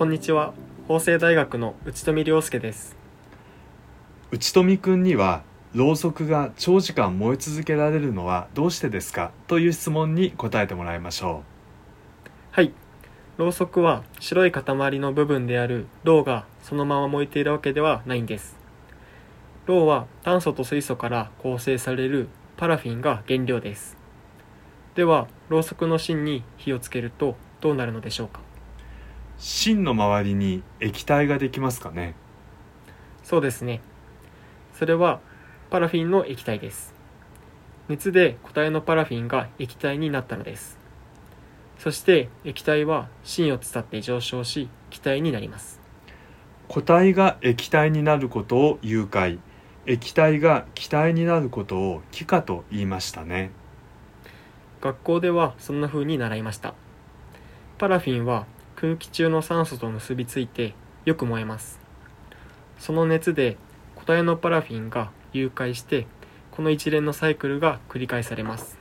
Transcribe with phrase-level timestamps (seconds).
[0.00, 0.54] こんにちは。
[0.88, 2.96] 法政大学の内富亮介です。
[4.30, 5.42] 内富くんには
[5.74, 11.42] ろうそくが長時間燃え続けられるのはどうしてですかという質問に答えてもらいましょ
[12.50, 12.72] はい。
[13.36, 14.64] ろうそくは白い塊
[15.00, 18.56] の部分である銅がそのまま燃えているわけではないんです。
[19.66, 23.98] 銅は炭素と水素から構成されるパラフィンが原料です。
[24.94, 28.40] ではろうそくの芯に火をつけるとどうなるのでしょうか？
[28.40, 28.49] う
[29.42, 32.14] 芯の周りに液体ができますかね？
[33.22, 33.80] そうですね。
[34.74, 35.20] それは
[35.70, 36.92] パラフィンの液体です。
[37.88, 40.78] 熱で固体のパラフィンが液体になったのです。
[41.78, 45.80] そして液体は芯を伝って上昇し気体になります。
[46.68, 49.38] 固体が液体になることを融解
[49.86, 53.52] 液体が気体になることを気化と言いましたね。
[54.82, 56.74] 学校ではそんな風に習いました。
[57.78, 58.44] パラフィンは
[58.80, 60.72] 空気中の酸素と結びついて
[61.04, 61.78] よく燃えます。
[62.78, 63.58] その熱で
[63.94, 66.06] 固体のパラフィンが融解して
[66.50, 68.78] この一連のサイクルが繰り返されます。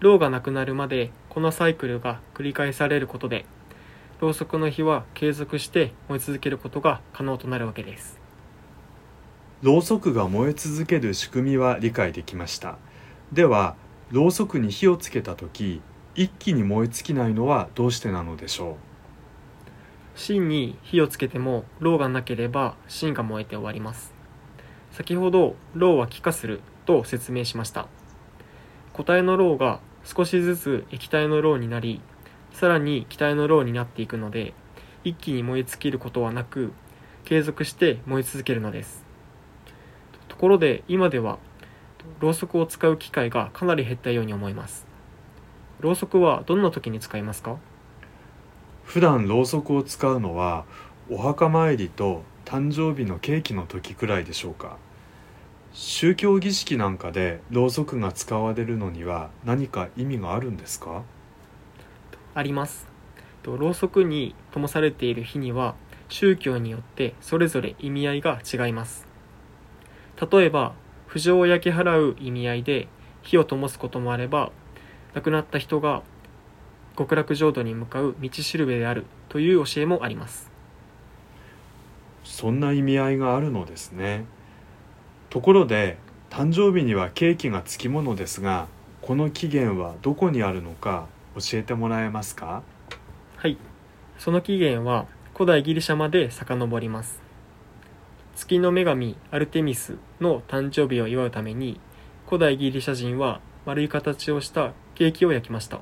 [0.00, 3.46] ろうがなくなるまでこのサイクルが繰り返されることで
[4.20, 8.20] ろうそくの火は継続して燃え続けることが可能となるわけです。
[9.62, 12.76] ろうそくが燃え続ける仕組みは理解できました。
[13.32, 13.74] では
[14.10, 15.80] ろうそくに火をつけた時
[16.16, 18.74] 一気に燃え尽きないのはどうしてなのでしょう？
[20.14, 24.14] 芯に火をつけてもろうがなければ芯が燃えて終わります。
[24.92, 27.88] 先ほどろうは気化すると説明しました。
[28.92, 32.00] 固体のろうが少しずつ液体のろうになり
[32.52, 34.54] さらに気体のろうになっていくので
[35.02, 36.72] 一気に燃え尽きることはなく
[37.24, 39.02] 継続して燃え続けるのです。
[40.28, 41.38] ところで今では
[42.20, 44.86] ろうそくを使う機会がかなり減ったように思います。
[45.84, 47.52] ろうそくはどんな時に使いますか？
[47.52, 47.58] う
[48.84, 50.64] 普段ろうそくを使うのは
[51.10, 54.78] お墓参りと誕生日のケーキの時くらいでしょうか。
[55.74, 61.02] 宗教儀式なんかでろうそくが使われるのには何か意味があるんですか？
[62.32, 62.86] あります。
[63.42, 65.74] とろうそくに灯されている火には
[66.08, 69.06] 宗教によってそれぞれ意味合いが違います。
[70.32, 70.72] 例えば
[71.08, 72.88] 不浄を焼き払う意味合いで
[73.20, 74.50] 火を灯すこともあれば
[75.14, 76.02] 亡くなった人が
[76.96, 80.50] 極楽浄土に向かう道しるべであるという教えもあります。
[82.24, 84.24] そんな意味合いがあるのですね。
[85.30, 85.98] ところで
[86.30, 88.66] 誕生日にはケーキがつきものですが
[89.02, 92.62] この起源はどこにあるのか教えてもらえますか？
[93.36, 93.56] はい。
[94.18, 97.20] その起源は古代ギリシャまで遡ります。
[98.36, 101.78] 月の女神アルテミスの誕生日を祝うために
[102.26, 105.80] 古代ギリシャ人は丸い形をしたケーキを焼きました。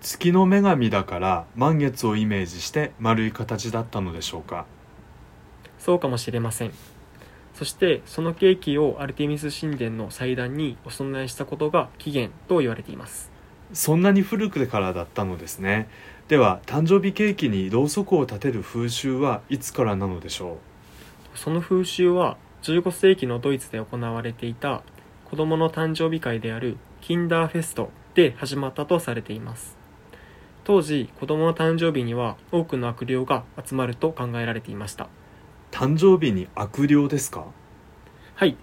[0.00, 4.66] 月の女神だから満月をイメージして丸い形だったのでしょうか。
[5.78, 6.72] そうかもしれません。
[7.54, 13.30] そしてそのケーキをアルテミス神殿の祭壇にお供えしたことが起源と言われています。
[13.72, 15.88] そんなに古くからだったのですね。
[16.28, 20.58] では誕生日ケーキにろうそくを立てる風習はいつからなのでしょ
[21.34, 24.82] その風習は15世紀のドイツで行われていた
[25.30, 29.76] 子供の誕生日会であるキンダーフェストで始まったとされています。
[30.64, 35.04] 当時子供の誕生日には多くの悪霊が集まると考えられていました。
[35.04, 35.08] う
[35.70, 37.44] 誕生日に悪霊ですか？
[38.34, 38.56] はい。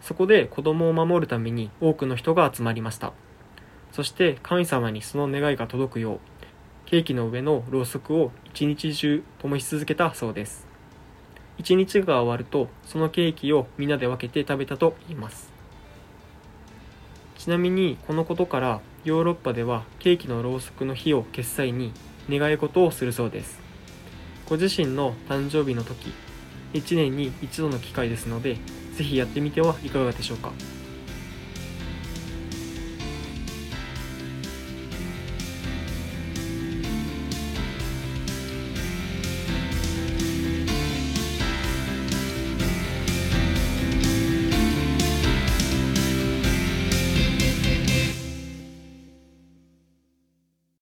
[0.00, 3.12] そこで子供を守るために多くの人が集まりました。
[3.92, 6.18] そして神様にその願いが届くよう
[6.86, 10.66] ケーキの上のろうそくを一日中灯し続けたそうです。
[11.58, 15.55] 一日が終わるとそのケーキをみんなで分けて食べたと言います
[17.46, 21.92] ちなみにこのことからヨーロッパではケーキのろうそくの火を消す際に
[22.28, 23.60] 願い事をするそうです。
[24.48, 26.12] ご自身の誕生日の時
[26.72, 28.56] 1年に1度の機会ですので
[28.96, 30.50] 是非やってみてはいかがでしょうか？